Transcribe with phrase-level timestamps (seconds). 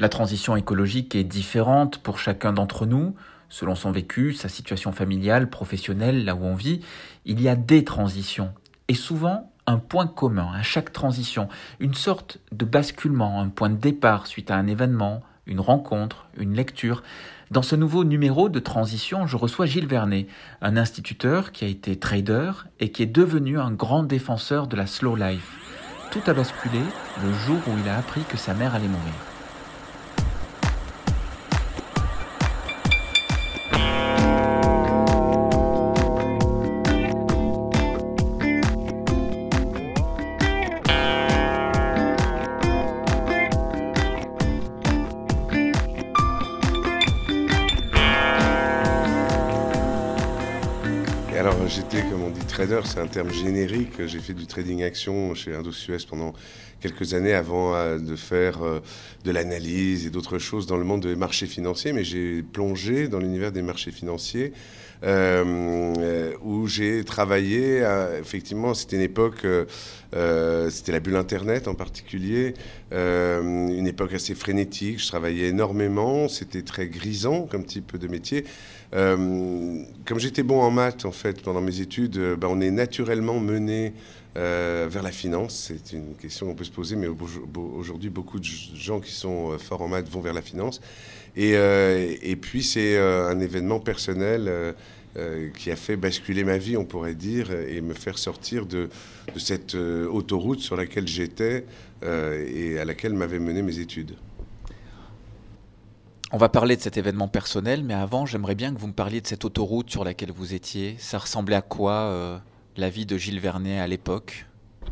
[0.00, 3.16] La transition écologique est différente pour chacun d'entre nous,
[3.48, 6.80] selon son vécu, sa situation familiale, professionnelle, là où on vit.
[7.24, 8.52] Il y a des transitions,
[8.86, 11.48] et souvent un point commun à chaque transition,
[11.80, 16.54] une sorte de basculement, un point de départ suite à un événement, une rencontre, une
[16.54, 17.02] lecture.
[17.50, 20.28] Dans ce nouveau numéro de transition, je reçois Gilles Vernet,
[20.62, 24.86] un instituteur qui a été trader et qui est devenu un grand défenseur de la
[24.86, 25.56] slow life.
[26.12, 26.80] Tout a basculé
[27.22, 29.27] le jour où il a appris que sa mère allait mourir.
[52.58, 54.04] Trader, c'est un terme générique.
[54.06, 56.32] J'ai fait du trading action chez Indo-Suez pendant
[56.80, 58.80] quelques années avant euh, de faire euh,
[59.24, 63.20] de l'analyse et d'autres choses dans le monde des marchés financiers, mais j'ai plongé dans
[63.20, 64.52] l'univers des marchés financiers
[65.02, 67.84] où j'ai travaillé.
[68.20, 69.46] effectivement, c'était une époque,
[70.12, 72.54] c'était la bulle Internet en particulier,
[72.92, 75.00] une époque assez frénétique.
[75.00, 78.44] Je travaillais énormément, c'était très grisant comme type de métier.
[78.94, 82.70] Euh, comme j'étais bon en maths, en fait, pendant mes études, euh, ben, on est
[82.70, 83.92] naturellement mené
[84.36, 85.70] euh, vers la finance.
[85.70, 87.08] C'est une question qu'on peut se poser, mais
[87.54, 90.80] aujourd'hui, beaucoup de gens qui sont forts en maths vont vers la finance.
[91.40, 91.52] Et,
[92.30, 94.74] et puis, c'est un événement personnel
[95.56, 98.88] qui a fait basculer ma vie, on pourrait dire, et me faire sortir de,
[99.32, 101.64] de cette autoroute sur laquelle j'étais
[102.02, 104.16] et à laquelle m'avaient mené mes études.
[106.30, 109.22] On va parler de cet événement personnel, mais avant, j'aimerais bien que vous me parliez
[109.22, 110.94] de cette autoroute sur laquelle vous étiez.
[110.98, 112.38] Ça ressemblait à quoi euh,
[112.76, 114.44] la vie de Gilles Vernet à l'époque?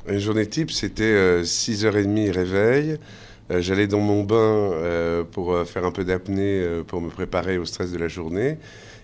[0.09, 2.99] Une journée type, c'était 6h30 euh, réveil.
[3.51, 7.93] Euh, j'allais dans mon bain pour faire un peu d'apnée pour me préparer au stress
[7.93, 8.59] de la journée.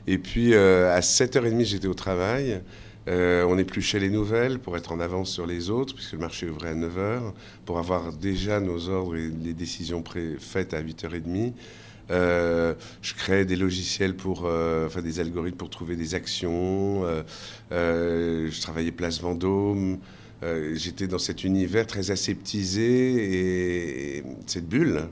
[0.06, 2.60] Et puis à 7h30, j'étais au travail.
[3.06, 6.70] on épluchait les nouvelles pour être en avance sur les autres, puisque le marché ouvrait
[6.70, 7.32] à 9h,
[7.64, 10.02] pour avoir déjà nos ordres et les décisions
[10.38, 11.52] faites à 8h30.
[12.10, 17.04] Euh, je crée des logiciels pour, euh, enfin des algorithmes pour trouver des actions.
[17.04, 19.98] Euh, je travaillais Place Vendôme.
[20.74, 25.02] J'étais dans cet univers très aseptisé et, cette bulle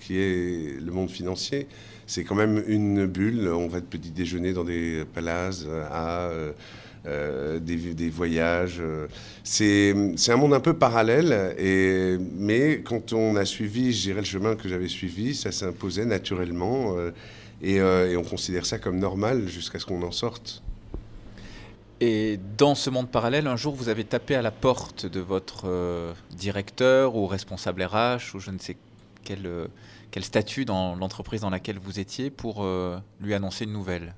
[0.00, 1.66] qui est le monde financier,
[2.06, 3.48] c'est quand même une bulle.
[3.48, 6.30] On va de petit déjeuner dans des palaces à
[7.06, 8.78] euh, des, voyages.
[8.80, 9.06] Euh,
[9.44, 9.94] c'est
[10.28, 11.54] un monde un peu parallèle,
[12.36, 16.96] mais quand on a suivi, je dirais, le chemin que j'avais suivi, ça s'imposait naturellement,
[16.98, 17.10] euh,
[17.62, 20.62] et, on considère ça comme normal jusqu'à ce qu'on en sorte.
[22.00, 26.14] Et dans ce monde parallèle, un jour, vous avez tapé à la porte de votre
[26.30, 28.76] directeur ou responsable RH ou je ne sais
[29.24, 29.48] quel,
[30.12, 32.64] quel statut dans l'entreprise dans laquelle vous étiez pour
[33.20, 34.14] lui annoncer une nouvelle.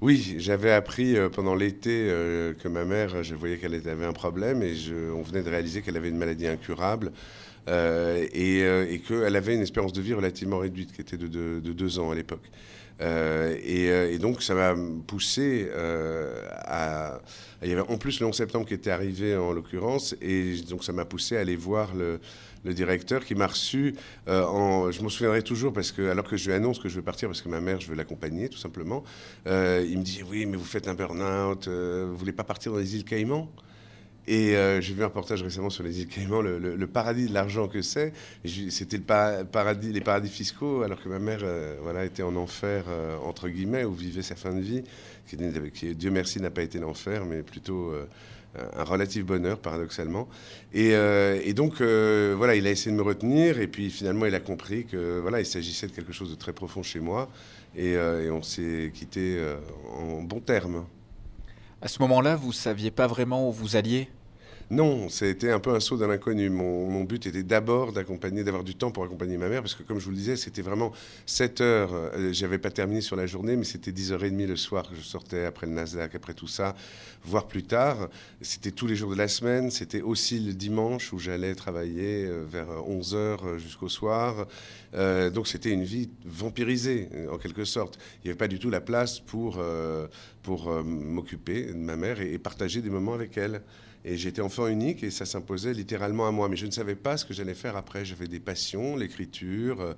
[0.00, 4.14] Oui, j'avais appris euh, pendant l'été euh, que ma mère, je voyais qu'elle avait un
[4.14, 4.74] problème et
[5.14, 7.12] on venait de réaliser qu'elle avait une maladie incurable
[7.68, 12.10] euh, et, qu'elle avait une espérance de vie relativement réduite, qui était de, deux ans
[12.10, 12.50] à l'époque.
[13.00, 14.74] Et, donc ça m'a
[15.06, 17.20] poussé à...
[17.62, 20.84] Il y avait en plus le 11 septembre qui était arrivé en l'occurrence et donc
[20.84, 23.94] ça m'a poussé à aller voir le directeur qui m'a reçu.
[24.28, 26.96] Euh, en, je m'en souviendrai toujours parce que, alors que je lui annonce que je
[26.96, 29.04] veux partir parce que ma mère, je veux l'accompagner tout simplement,
[29.46, 32.72] euh, il me dit Oui, mais vous faites un burn-out, euh, vous voulez pas partir
[32.72, 33.50] dans les îles Caïmans?
[34.26, 37.82] Et j'ai vu un reportage récemment sur les îles Caïmans, le, paradis de l'argent que
[37.82, 38.12] c'est.
[38.44, 41.44] C'était les paradis fiscaux, alors que ma mère
[41.82, 42.84] voilà, était en enfer,
[43.24, 44.82] entre guillemets, où vivait sa fin de vie,
[45.26, 47.92] qui, Dieu merci, n'a pas été l'enfer, mais plutôt
[48.76, 50.28] un relatif bonheur, paradoxalement.
[50.72, 54.34] Et, euh, donc, euh, voilà, il a essayé de me retenir, et puis finalement, il
[54.34, 57.28] a compris que voilà, il s'agissait de quelque chose de très profond chez moi,
[57.76, 59.38] et, euh, on s'est quitté
[59.96, 60.84] en bons termes.
[61.82, 64.10] À ce moment-là, vous saviez pas vraiment où vous alliez?
[64.70, 66.48] Non, c'était un peu un saut dans l'inconnu.
[66.48, 69.98] Mon, but était d'abord d'accompagner, d'avoir du temps pour accompagner ma mère, parce que comme
[69.98, 70.92] je vous le disais, c'était vraiment
[71.26, 71.90] 7 heures.
[71.92, 75.44] Euh, j'avais pas terminé sur la journée, mais c'était 10h30 le soir que je sortais
[75.44, 76.76] après le Nasdaq, après tout ça,
[77.24, 78.10] voire plus tard.
[78.42, 79.72] C'était tous les jours de la semaine.
[79.72, 84.46] C'était aussi le dimanche où j'allais travailler euh, vers 11h euh, jusqu'au soir.
[84.92, 87.98] donc c'était une vie vampirisée, en quelque sorte.
[88.18, 89.60] Il n'y avait pas du tout la place pour,
[90.42, 93.62] pour m'occuper de ma mère et partager des moments avec elle.
[94.04, 96.48] Et j'étais enfant unique et ça s'imposait littéralement à moi.
[96.48, 98.04] Mais je ne savais pas ce que j'allais faire après.
[98.04, 99.94] J'avais des passions, l'écriture, euh,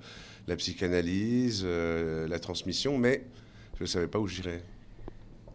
[0.47, 3.25] la psychanalyse, euh, la transmission, mais
[3.77, 4.63] je ne savais pas où j'irais.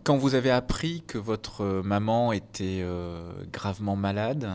[0.05, 4.51] Quand vous avez appris que votre maman était euh, gravement malade,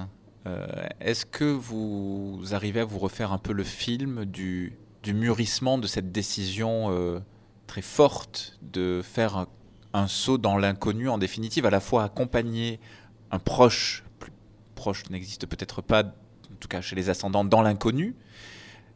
[1.00, 5.86] est-ce que vous arrivez à vous refaire un peu le film du du mûrissement de
[5.86, 7.20] cette décision euh,
[7.68, 9.48] très forte de faire un,
[10.08, 12.80] saut dans l'inconnu, en définitive, à la fois accompagner
[13.32, 14.32] un proche, plus
[14.76, 18.16] proche n'existe peut-être pas, en tout cas chez les ascendants, dans l'inconnu,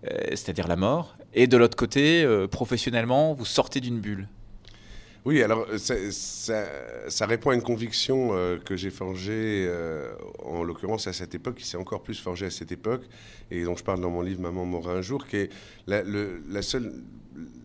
[0.06, 4.28] euh, c'est-à-dire la mort, et de l'autre côté, euh, professionnellement, vous sortez d'une bulle.
[5.26, 11.14] Oui, alors ça, répond à une conviction euh, que j'ai forgée, euh, en l'occurrence à
[11.14, 13.04] cette époque, qui s'est encore plus forgée à cette époque,
[13.52, 15.50] et dont je parle dans mon livre Maman mourra un jour, qui est
[15.88, 16.94] la, seule.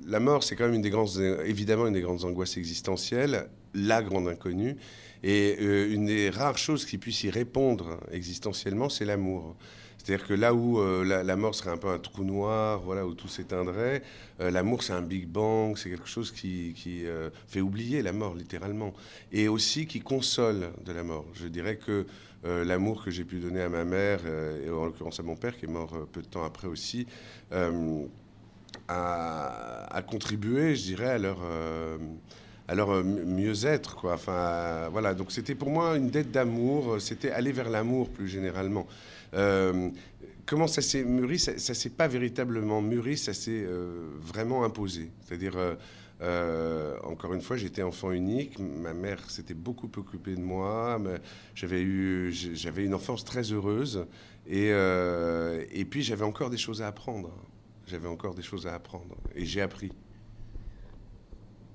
[0.06, 4.02] La mort, c'est quand même une des grandes, évidemment une des grandes angoisses existentielles, la
[4.02, 4.76] grande inconnue,
[5.22, 9.56] et euh, une des rares choses qui puisse y répondre existentiellement, c'est l'amour.
[10.02, 13.14] C'est-à-dire que là où euh, la, mort serait un peu un trou noir, voilà, où
[13.14, 14.02] tout s'éteindrait,
[14.40, 18.34] euh, l'amour c'est un Big Bang, c'est quelque chose qui, euh, fait oublier la mort
[18.34, 18.94] littéralement,
[19.30, 21.26] et aussi qui console de la mort.
[21.34, 22.06] Je dirais que
[22.44, 25.66] l'amour que j'ai pu donner à ma mère, et en l'occurrence à mon père qui
[25.66, 27.06] est mort peu de temps après aussi,
[28.88, 31.38] a, contribué, je dirais, à leur
[32.66, 33.94] à leur mieux-être.
[33.94, 34.14] Quoi.
[34.14, 35.14] Enfin, voilà.
[35.14, 38.88] Donc c'était pour moi une dette d'amour, c'était aller vers l'amour plus généralement.
[39.34, 39.90] Euh,
[40.46, 41.38] comment ça s'est mûri?
[41.38, 45.10] Ça, ne s'est pas véritablement mûri, ça s'est euh, vraiment imposé.
[45.22, 45.54] C'est-à-dire,
[46.20, 48.58] euh, encore une fois, j'étais enfant unique.
[48.58, 51.00] Ma mère s'était beaucoup occupée de moi.
[51.54, 54.06] J'avais eu, j'avais une enfance très heureuse.
[54.46, 57.32] Et, et puis, j'avais encore des choses à apprendre.
[57.86, 59.16] J'avais encore des choses à apprendre.
[59.34, 59.92] Et j'ai appris.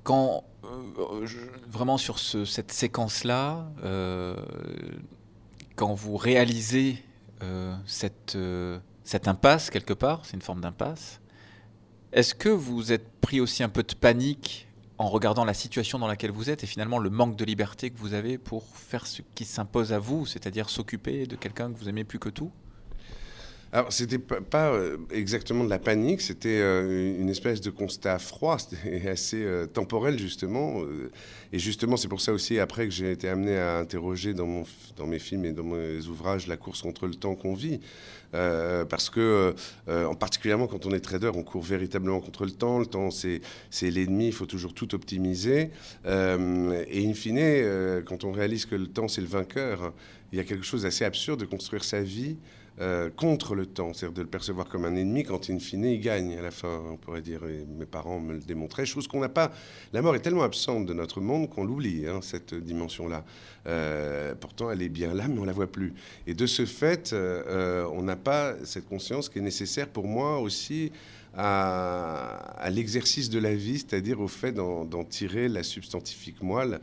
[0.04, 0.46] Quand,
[1.70, 3.70] vraiment sur cette séquence-là,
[5.76, 7.04] quand vous réalisez
[7.86, 11.22] cette, euh, cette impasse quelque part, c'est une forme d'impasse.
[12.12, 14.68] Est-ce que vous êtes pris aussi un peu de panique
[14.98, 17.98] en regardant la situation dans laquelle vous êtes et finalement le manque de liberté que
[17.98, 21.90] vous avez pour faire ce qui s'impose à vous, c'est-à-dire s'occuper de quelqu'un que vous
[21.90, 22.52] aimez plus que tout?
[23.74, 28.58] Alors, c'était pas euh, exactement de la panique, c'était euh, une espèce de constat froid,
[28.60, 30.82] c'était assez euh, temporel, justement.
[31.52, 34.64] Et justement, c'est pour ça aussi, après, que j'ai été amené à interroger dans, mon,
[34.96, 37.80] dans mes films et dans mes ouvrages la course contre le temps qu'on vit.
[38.32, 39.54] parce que,
[39.88, 42.80] en particulièrement quand on est trader, on court véritablement contre le temps.
[42.80, 43.42] Le temps, c'est
[43.82, 45.72] l'ennemi, il faut toujours tout optimiser.
[46.06, 49.94] et in fine, quand on réalise que le temps, c'est le vainqueur,
[50.32, 52.38] il y a quelque chose d'assez absurde de construire sa vie
[52.80, 56.00] euh, contre le temps, c'est-à-dire de le percevoir comme un ennemi quand, in fine, il
[56.00, 59.30] gagne à la fin, on pourrait dire, mes parents me le démontraient, chose qu'on n'a
[59.30, 59.52] pas.
[59.94, 63.26] La mort est tellement absente de notre monde qu'on l'oublie, hein, cette dimension-là.
[63.66, 65.96] Euh, pourtant, elle est bien là, mais on la voit plus.
[66.28, 70.38] Et de ce fait, euh, on n'a pas cette conscience qui est nécessaire pour moi
[70.38, 70.92] aussi
[71.36, 76.80] à, l'exercice de la vie, c'est-à-dire au fait d'en tirer la substantifique moelle.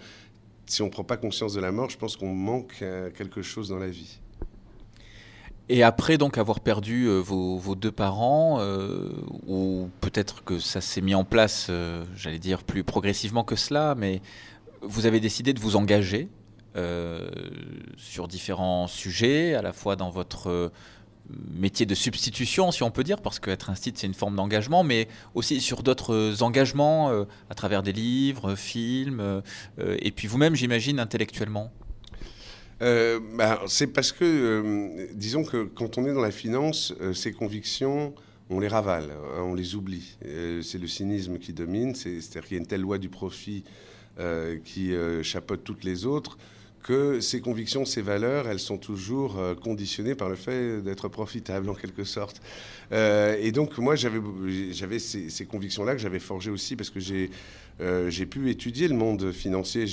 [0.66, 2.82] Si on ne prend pas conscience de la mort, je pense qu'on manque
[3.16, 4.18] quelque chose dans la vie.
[5.70, 9.08] Et après donc avoir perdu euh, vos, deux parents, euh,
[9.46, 13.94] ou peut-être que ça s'est mis en place, euh, j'allais dire plus progressivement que cela,
[13.96, 14.20] mais
[14.82, 16.28] vous avez décidé de vous engager
[17.96, 20.72] sur différents sujets, à la fois dans votre
[21.56, 24.82] métier de substitution, si on peut dire, parce qu'être un site, c'est une forme d'engagement,
[24.82, 25.06] mais
[25.36, 27.12] aussi sur d'autres engagements
[27.48, 29.40] à travers des livres, films,
[29.78, 31.70] et puis vous-même, j'imagine, intellectuellement.
[32.84, 37.14] Euh, bah, c'est parce que, euh, disons que quand on est dans la finance, euh,
[37.14, 38.14] ces convictions,
[38.50, 40.18] on les ravale, hein, on les oublie.
[40.62, 43.64] c'est le cynisme qui domine, c'est-à-dire qu'il y a une telle loi du profit
[44.64, 44.92] qui
[45.22, 46.36] chapeaute toutes les autres
[46.84, 51.74] que ces convictions, ces valeurs, elles sont toujours conditionnées par le fait d'être profitables en
[51.74, 52.40] quelque sorte.
[52.92, 57.30] et donc moi, j'avais ces, convictions-là que j'avais forgées aussi parce que j'ai
[57.80, 59.86] euh, pu étudier le monde financier,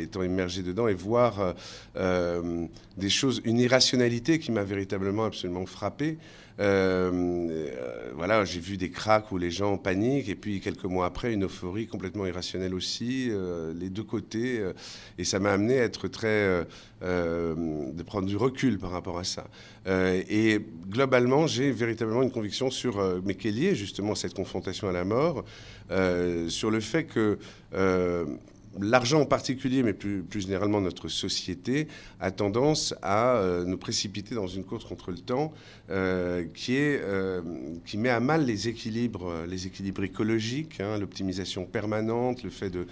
[0.00, 1.52] étant immergé dedans, et voir euh,
[1.96, 6.18] euh, des choses, une irrationalité qui m'a véritablement absolument frappé.
[6.58, 11.44] Voilà, j'ai vu des cracks où les gens paniquent, et puis quelques mois après, une
[11.44, 13.30] euphorie complètement irrationnelle aussi,
[13.74, 14.62] les deux côtés,
[15.18, 16.66] et ça m'a amené à être très,
[17.00, 19.46] de prendre du recul par rapport à ça.
[19.86, 20.58] et
[20.90, 25.04] globalement, j'ai véritablement une conviction sur, mais qui liée justement à cette confrontation à la
[25.04, 25.44] mort.
[25.90, 27.38] Euh, sur le fait que
[27.74, 28.26] euh,
[28.80, 31.88] l'argent en particulier, mais plus, généralement notre société,
[32.20, 35.52] a tendance à euh, nous précipiter dans une course contre le temps
[36.54, 37.02] qui, est,
[37.86, 42.86] qui met à mal les équilibres, les équilibres écologiques, hein, l'optimisation permanente, le fait de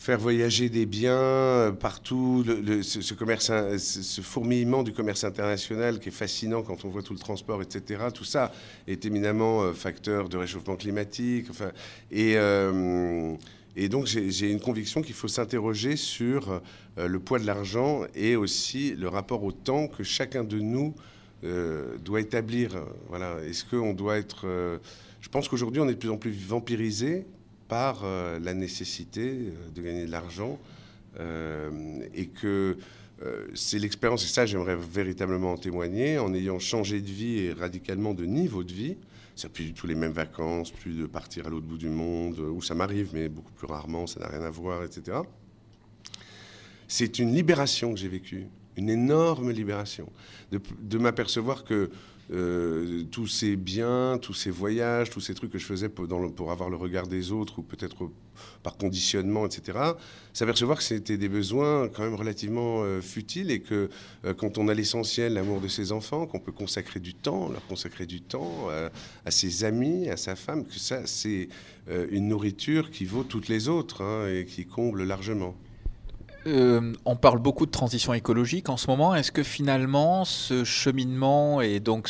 [0.00, 2.42] faire voyager des biens euh, partout,
[2.82, 7.18] ce, commerce, ce fourmillement du commerce international qui est fascinant quand on voit tout le
[7.18, 8.04] transport, etc.
[8.14, 8.50] Tout ça
[8.88, 11.48] est éminemment euh, facteur de réchauffement climatique.
[11.50, 11.70] Enfin,
[12.10, 13.34] et, euh,
[13.82, 16.60] et donc j'ai une conviction qu'il faut s'interroger sur
[16.96, 20.94] le poids de l'argent et aussi le rapport au temps que chacun de nous
[21.42, 22.84] doit établir.
[23.08, 23.38] Voilà.
[23.42, 24.46] Est-ce qu'on doit être
[25.22, 27.24] je pense qu'aujourd'hui, on est de plus en plus vampirisé
[27.68, 30.58] par la nécessité de gagner de l'argent
[31.18, 32.76] et que
[33.54, 38.12] c'est l'expérience, et ça j'aimerais véritablement en témoigner, en ayant changé de vie et radicalement
[38.12, 38.96] de niveau de vie,
[39.40, 42.38] c'est plus du tout les mêmes vacances, plus de partir à l'autre bout du monde,
[42.38, 45.18] où ça m'arrive, mais beaucoup plus rarement, ça n'a rien à voir, etc.
[46.86, 48.48] C'est une libération que j'ai vécue,
[48.80, 50.10] une énorme libération,
[50.50, 51.90] de m'apercevoir que
[52.32, 56.70] euh, tous ces biens, tous ces voyages, tous ces trucs que je faisais pour, avoir
[56.70, 58.08] le regard des autres ou peut-être
[58.62, 59.78] par conditionnement, etc.,
[60.32, 63.90] s'apercevoir que c'était des besoins quand même relativement euh, futiles et que
[64.24, 67.66] euh, quand on a l'essentiel, l'amour de ses enfants, qu'on peut consacrer du temps, leur
[67.66, 68.68] consacrer du temps
[69.24, 71.48] à ses amis, à sa femme, que ça, c'est
[71.88, 75.56] une nourriture qui vaut toutes les autres hein, et qui comble largement.
[76.46, 79.14] Euh, on parle beaucoup de transition écologique en ce moment.
[79.14, 82.08] Est-ce que finalement, ce cheminement et donc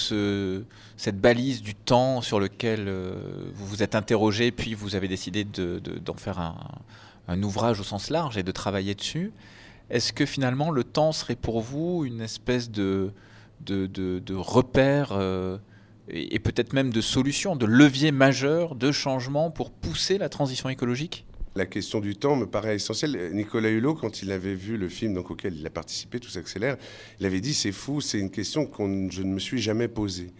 [0.97, 3.13] cette balise du temps sur lequel euh,
[3.55, 8.39] vous vous êtes interrogé, puis vous avez décidé d'en faire un, ouvrage au sens large
[8.39, 9.33] et de travailler dessus,
[9.89, 13.13] est-ce que finalement le temps serait pour vous une espèce de,
[14.31, 15.59] repère euh,
[16.09, 21.25] et peut-être même de solution, de levier majeur de changement pour pousser la transition écologique?
[21.55, 23.31] La question du temps me paraît essentielle.
[23.33, 26.77] Nicolas Hulot, quand il avait vu le film donc, auquel il a participé, Tout s'accélère,
[27.19, 30.33] il avait dit c'est fou, c'est une question que je ne me suis jamais posée.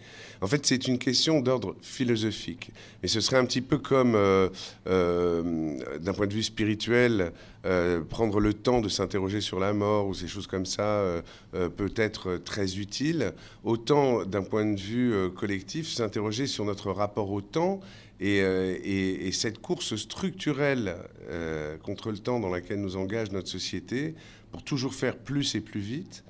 [0.43, 2.71] En fait, c'est une question d'ordre philosophique.
[3.01, 4.49] Mais ce serait un petit peu comme, euh,
[4.87, 7.31] euh, d'un point de vue spirituel,
[7.63, 11.93] euh, prendre le temps de s'interroger sur la mort ou ces choses comme ça peut
[11.95, 13.33] être très utile.
[13.63, 17.79] Autant, d'un point de vue collectif, s'interroger sur notre rapport au temps
[18.21, 20.95] euh, et, cette course structurelle
[21.29, 24.15] euh, contre le temps dans laquelle nous engage notre société,
[24.51, 26.23] pour toujours faire plus et plus vite,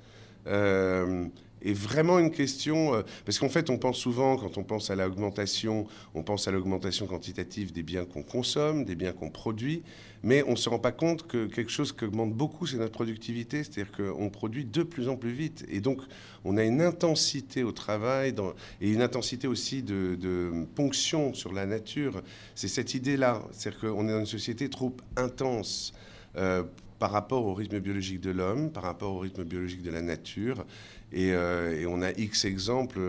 [0.46, 1.26] euh,
[1.64, 4.96] est vraiment une question, euh, parce qu'en fait on pense souvent, quand on pense à
[4.96, 9.82] l'augmentation, on pense à l'augmentation quantitative des biens qu'on consomme, des biens qu'on produit,
[10.22, 12.92] mais on ne se rend pas compte que quelque chose qui augmente beaucoup, c'est notre
[12.92, 15.64] productivité, c'est-à-dire qu'on produit de plus en plus vite.
[15.68, 16.00] Et donc
[16.44, 18.34] on a une intensité au travail
[18.80, 22.22] et une intensité aussi de, ponction sur la nature.
[22.54, 25.92] C'est cette idée-là, c'est-à-dire qu'on est dans une société trop intense.
[26.36, 26.62] Euh,
[27.02, 30.64] par rapport au rythme biologique de l'homme, par rapport au rythme biologique de la nature.
[31.12, 33.00] Et, euh, on a X exemples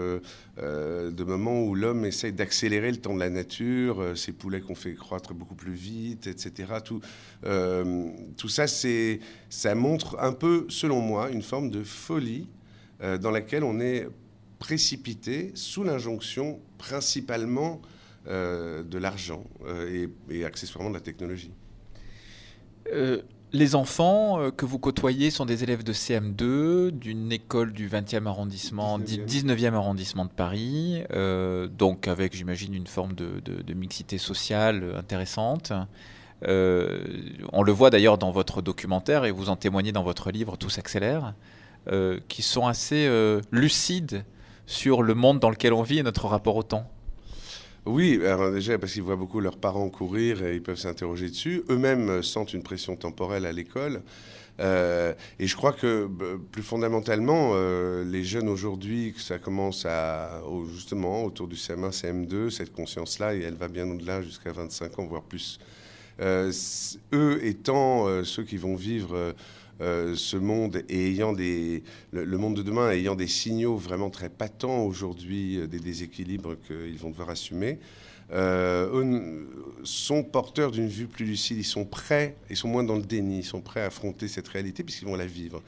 [0.60, 4.62] euh, de moments où l'homme essaye d'accélérer le temps de la nature, euh, ces poulets
[4.62, 6.74] qu'on fait croître beaucoup plus vite, etc.
[6.84, 7.02] Tout,
[8.50, 12.48] ça, ça montre un peu, selon moi, une forme de folie
[13.22, 14.08] dans laquelle on est
[14.60, 17.82] précipité sous l'injonction principalement
[18.26, 19.44] de l'argent
[19.90, 21.52] et, et, accessoirement de la technologie.
[23.56, 28.26] Les enfants euh, que vous côtoyez sont des élèves de CM2 d'une école du 20e
[28.26, 35.72] arrondissement, 19e, arrondissement de Paris, euh, donc avec, j'imagine, une forme de, mixité sociale intéressante.
[36.48, 37.04] Euh,
[37.52, 40.72] on le voit d'ailleurs dans votre documentaire et vous en témoignez dans votre livre Tout
[40.72, 41.36] s'accélère,
[42.28, 43.08] qui sont assez
[43.52, 44.24] lucides
[44.66, 46.90] sur le monde dans lequel on vit et notre rapport au temps.
[47.86, 48.20] Oui,
[48.54, 51.64] déjà parce qu'ils voient beaucoup leurs parents courir et ils peuvent s'interroger dessus.
[51.70, 54.02] Eux-mêmes sentent une pression temporelle à l'école.
[54.60, 56.10] Euh, et je crois que
[56.52, 62.72] plus fondamentalement, euh, les jeunes aujourd'hui, ça commence à justement autour du CM1, CM2, cette
[62.72, 65.60] conscience-là, et elle va bien au-delà jusqu'à 25 ans, voire plus.
[66.20, 66.52] Euh,
[67.12, 69.34] eux étant ceux qui vont vivre
[69.82, 74.30] euh, ce monde et ayant des, le, monde de demain ayant des signaux vraiment très
[74.30, 77.80] patents aujourd'hui, euh, des déséquilibres qu'ils vont devoir assumer,
[78.32, 79.44] euh,
[79.84, 81.58] sont porteurs d'une vue plus lucide.
[81.58, 84.48] Ils sont prêts, ils sont moins dans le déni, ils sont prêts à affronter cette
[84.48, 85.62] réalité puisqu'ils vont la vivre.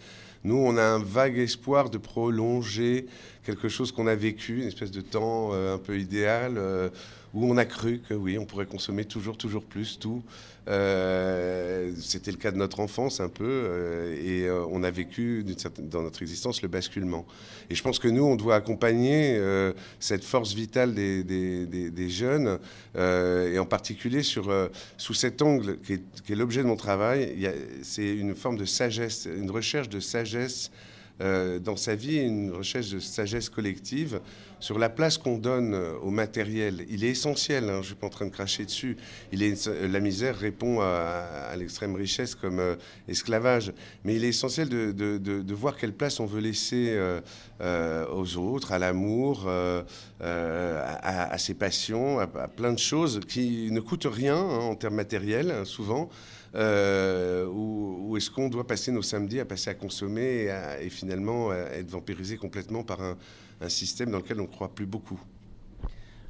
[0.44, 3.08] Nous, on a un vague espoir de prolonger
[3.44, 6.60] quelque chose qu'on a vécu, une espèce de temps un peu idéal
[7.36, 10.24] où on a cru que oui, on pourrait consommer toujours, toujours plus, tout.
[10.68, 15.46] Euh, c'était le cas de notre enfance un peu, euh, et euh, on a vécu
[15.78, 17.26] dans notre existence le basculement.
[17.70, 19.40] Et je pense que nous, on doit accompagner
[20.00, 22.58] cette force vitale des, jeunes,
[22.96, 24.54] et en particulier sur,
[24.98, 27.50] sous cet angle qui est, l'objet de mon travail.
[27.84, 30.72] C'est une forme de sagesse, une recherche de sagesse
[31.20, 34.20] dans sa vie une recherche de sagesse collective
[34.66, 36.88] sur la place qu'on donne euh, au matériel.
[36.90, 38.98] Il est essentiel, hein, je ne suis pas en train de cracher dessus.
[39.32, 42.60] Euh, la misère répond à, l'extrême richesse comme
[43.08, 43.74] esclavage.
[44.04, 47.00] Mais il est essentiel de, voir quelle place on veut laisser
[47.62, 49.48] aux autres, à l'amour,
[50.20, 55.52] à, ses passions, à, plein de choses qui ne coûtent rien hein, en termes matériels,
[55.52, 56.10] hein, souvent.
[56.56, 60.50] Euh, ou, est-ce qu'on doit passer nos samedis à passer à consommer
[60.82, 63.18] et, finalement être vampirisé complètement par un,
[63.68, 65.20] système dans lequel on ne croit plus beaucoup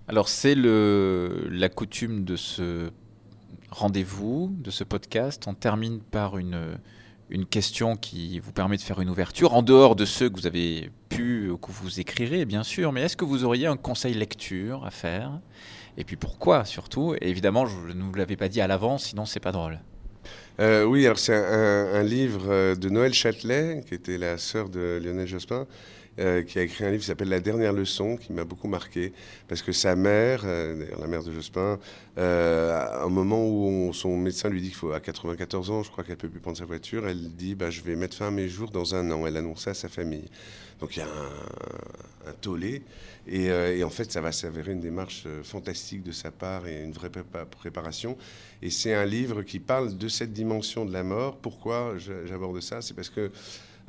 [0.07, 2.91] Alors c'est la coutume de ce
[3.71, 5.43] rendez-vous, de ce podcast.
[5.47, 6.77] On termine par une,
[7.29, 10.47] une question qui vous permet de faire une ouverture, en dehors de ceux que vous
[10.47, 14.85] avez pu, que vous écrirez bien sûr, mais est-ce que vous auriez un conseil lecture
[14.85, 15.39] à faire?
[15.97, 17.15] Et puis pourquoi surtout?
[17.21, 19.79] Et évidemment, je ne vous l'avais pas dit à l'avance, sinon c'est pas drôle.
[20.59, 25.01] Euh, oui, alors c'est un, livre euh, de Noël Châtelet, qui était la sœur de
[25.03, 25.67] Lionel Jospin,
[26.19, 29.13] euh, qui a écrit un livre qui s'appelle La dernière leçon, qui m'a beaucoup marqué,
[29.47, 31.79] parce que sa mère, la mère de Jospin,
[32.17, 36.03] à un moment où son médecin lui dit qu'il faut à 94 ans, je crois
[36.03, 38.47] qu'elle peut plus prendre sa voiture, elle dit bah, je vais mettre fin à mes
[38.47, 39.27] jours dans un an.
[39.27, 40.29] Elle annonce ça à sa famille.
[40.79, 42.81] Donc il y a un, tollé.
[43.27, 47.09] Et, en fait, ça va s'avérer une démarche fantastique de sa part et une vraie
[47.09, 48.17] préparation.
[48.61, 51.37] Et c'est un livre qui parle de cette dimension de la mort.
[51.37, 52.81] Pourquoi j'aborde ça?
[52.81, 53.29] C'est parce que euh,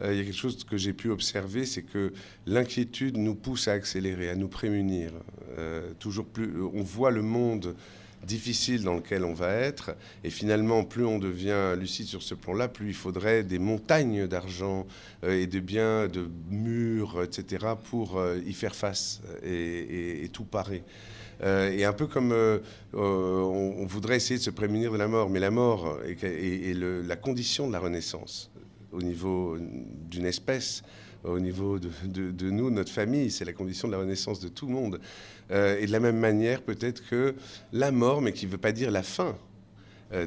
[0.03, 2.13] il y a quelque chose que j'ai pu observer, c'est que
[2.47, 5.13] l'inquiétude nous pousse à accélérer, à nous prémunir.
[5.59, 7.75] Euh, toujours plus, on voit le monde
[8.23, 12.69] difficile dans lequel on va être, et finalement, plus on devient lucide sur ce plan-là,
[12.69, 14.87] plus il faudrait des montagnes d'argent
[15.25, 20.83] euh, et de biens, de murs, etc., pour y faire face et tout parer.
[21.43, 22.59] Euh, et un peu comme euh,
[22.95, 27.17] euh, on, voudrait essayer de se prémunir de la mort, mais la mort est, la
[27.17, 28.51] condition de la renaissance
[28.93, 29.59] au niveau
[30.11, 30.83] d'une espèce,
[31.25, 34.73] au niveau de, nous, notre famille, c'est la condition de la renaissance de tout le
[34.73, 35.01] monde.
[35.51, 37.35] et de la même manière, peut-être que
[37.73, 39.37] la mort, mais qui ne veut pas dire la fin,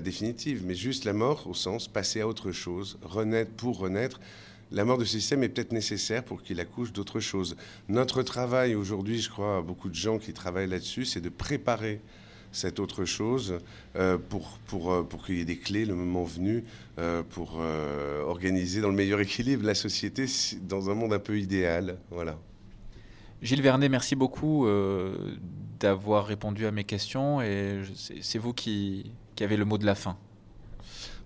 [0.01, 4.20] définitive, mais juste la mort au sens passer à autre chose, renaître pour renaître,
[4.72, 7.56] la mort de ce système est peut-être nécessaire pour qu'il accouche d'autres choses.
[7.88, 12.01] Notre travail aujourd'hui, je crois, beaucoup de gens qui travaillent là-dessus, c'est de préparer
[12.51, 13.60] cette autre chose
[13.96, 16.63] euh, pour, pour, euh, pour qu'il y ait des clés le moment venu
[16.98, 17.60] euh, pour
[18.25, 20.25] organiser dans le meilleur équilibre la société
[20.62, 21.98] dans un monde un peu idéal.
[22.12, 22.38] Voilà.
[23.41, 24.68] Gilles Vernet, merci beaucoup
[25.79, 27.82] d'avoir répondu à mes questions et
[28.22, 30.18] c'est vous qui, qui avez le mot de la fin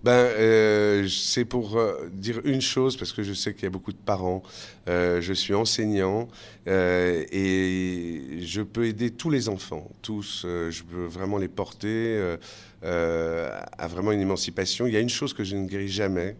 [0.04, 3.70] ben, euh, C'est pour euh, dire une chose, parce que je sais qu'il y a
[3.70, 4.42] beaucoup de parents.
[4.86, 6.28] Euh, je suis enseignant
[6.66, 10.44] et je peux aider tous les enfants, tous.
[10.44, 12.36] je peux vraiment les porter
[12.82, 14.86] à vraiment une émancipation.
[14.86, 16.36] Il y a une chose que je ne guéris jamais,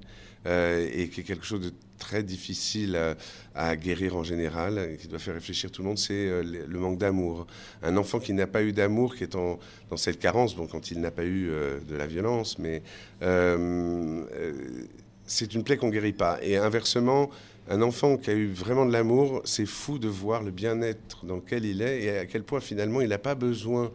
[0.46, 2.98] euh, et qui est quelque chose de très difficile
[3.54, 6.98] à, guérir en général, qui doit faire réfléchir tout le monde, c'est euh, le, manque
[6.98, 7.46] d'amour.
[7.83, 9.59] Un enfant qui n'a pas eu d'amour, qui est dans
[9.96, 12.83] cette carence, bon, quand il n'a pas eu euh, de la violence, mais
[15.26, 16.38] c'est une plaie qu'on guérit pas.
[16.42, 17.30] Et inversement,
[17.70, 21.37] un enfant qui a eu vraiment de l'amour, c'est fou de voir le bien-être dans
[21.37, 23.90] lequel il est et à quel point finalement il n'a pas besoin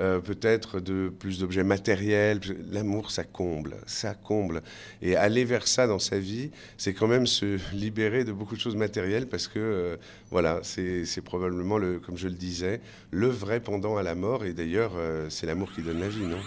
[0.00, 2.40] euh, peut-être de plus d'objets matériels.
[2.70, 4.62] L'amour, ça comble, ça comble.
[5.02, 8.60] Et aller vers ça dans sa vie, c'est quand même se libérer de beaucoup de
[8.60, 9.96] choses matérielles parce que, euh,
[10.30, 12.80] voilà, c'est probablement, le, comme je le disais,
[13.10, 14.44] le vrai pendant à la mort.
[14.44, 16.38] Et d'ailleurs, euh, c'est l'amour qui donne la vie, non?